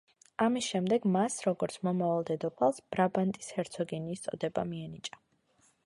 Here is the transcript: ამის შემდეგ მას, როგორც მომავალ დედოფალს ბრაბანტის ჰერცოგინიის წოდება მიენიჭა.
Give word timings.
ამის 0.43 0.69
შემდეგ 0.69 1.03
მას, 1.15 1.35
როგორც 1.47 1.75
მომავალ 1.89 2.25
დედოფალს 2.31 2.83
ბრაბანტის 2.95 3.53
ჰერცოგინიის 3.59 4.27
წოდება 4.27 4.65
მიენიჭა. 4.73 5.21